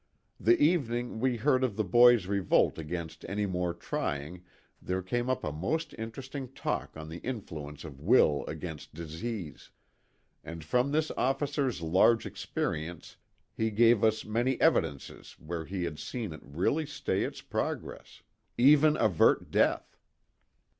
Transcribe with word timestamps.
The 0.39 0.59
evening 0.59 1.19
we 1.19 1.37
heard 1.37 1.63
of 1.63 1.75
the 1.75 1.83
boy's 1.83 2.25
revolt 2.25 2.79
against 2.79 3.23
any 3.29 3.45
more 3.45 3.71
trying 3.71 4.43
there 4.81 5.03
came 5.03 5.29
up 5.29 5.43
a 5.43 5.51
most 5.51 5.93
interesting 5.95 6.51
talk 6.53 6.97
on 6.97 7.07
the 7.07 7.19
influence 7.19 7.83
of 7.83 7.99
will 8.01 8.43
against 8.47 8.95
disease; 8.95 9.69
and 10.43 10.63
from 10.63 10.91
this 10.91 11.11
officer's 11.15 11.83
large 11.83 12.25
experience 12.25 13.17
he 13.55 13.69
gave 13.69 14.03
us 14.03 14.25
many 14.25 14.59
evidences 14.59 15.33
where 15.37 15.65
he 15.65 15.83
had 15.83 15.99
seen 15.99 16.33
it 16.33 16.41
really 16.43 16.87
stay 16.87 17.21
its 17.21 17.41
progress 17.41 18.23
even 18.57 18.97
avert 18.97 19.51
death. 19.51 19.99